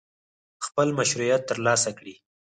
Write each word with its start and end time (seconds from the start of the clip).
خپل 0.65 0.87
مشروعیت 0.99 1.41
ترلاسه 1.49 1.89
کړي. 1.97 2.15